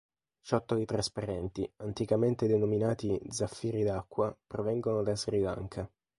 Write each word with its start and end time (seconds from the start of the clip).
Ciottoli 0.41 0.85
trasparenti, 0.85 1.71
anticamente 1.75 2.47
denominati 2.47 3.21
'zaffiri 3.29 3.83
d'acqua', 3.83 4.35
provengono 4.47 5.03
da 5.03 5.15
Sri 5.15 5.39
Lanka. 5.41 5.87